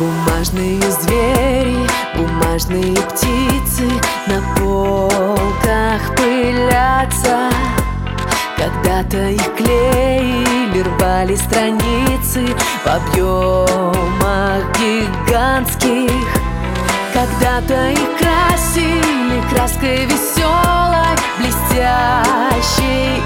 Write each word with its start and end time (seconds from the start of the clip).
Бумажные 0.00 0.80
звери, 0.80 1.86
бумажные 2.16 2.96
птицы 2.96 3.86
На 4.28 4.40
полках 4.56 6.16
пылятся. 6.16 7.50
Когда-то 8.56 9.28
их 9.28 9.56
клеили, 9.56 10.80
рвали 10.80 11.36
страницы 11.36 12.46
В 12.82 12.86
объемах 12.86 14.64
гигантских. 14.78 16.10
Когда-то 17.12 17.90
их 17.90 18.16
красили 18.16 19.42
краской 19.50 20.06
веселой 20.06 21.14
Блестящей 21.36 23.20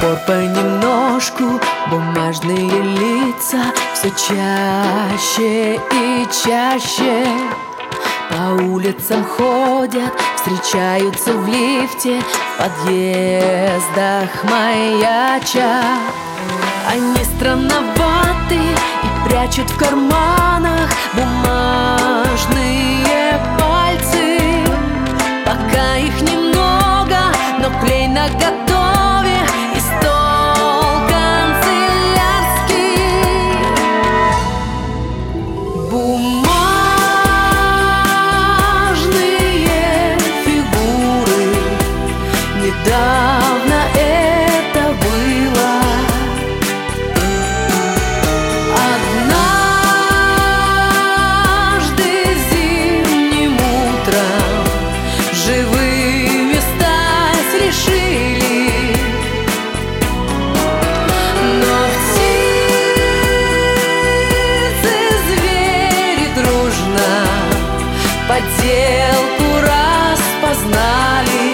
пор 0.00 0.16
понемножку 0.26 1.60
бумажные 1.90 2.82
лица 2.82 3.58
Все 3.94 4.10
чаще 4.10 5.80
и 5.92 6.26
чаще 6.44 7.26
по 8.30 8.62
улицам 8.62 9.24
ходят, 9.24 10.12
встречаются 10.36 11.32
в 11.32 11.48
лифте, 11.48 12.20
в 12.20 12.58
подъездах 12.58 14.44
маяча. 14.44 15.82
Они 16.90 17.24
странноваты 17.24 18.54
и 18.54 19.28
прячут 19.28 19.70
в 19.70 19.78
карманах 19.78 20.90
бумажные 21.14 22.88
Подделку 68.38 69.48
распознали. 69.66 71.44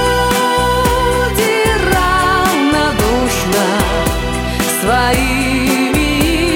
равнодушно 1.91 3.67
Своими 4.81 6.07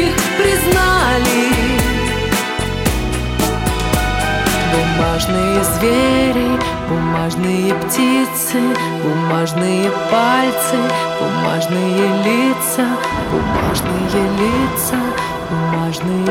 их 0.06 0.16
признали. 0.38 1.44
Бумажные 4.72 5.60
звери, 5.66 6.52
бумажные 6.88 7.74
птицы, 7.76 8.60
бумажные 9.04 9.92
пальцы, 10.10 10.78
бумажные 11.20 12.08
лица, 12.24 12.86
бумажные 13.30 14.30
лица, 14.40 14.96
бумажные 16.04 16.20
лица. 16.22 16.31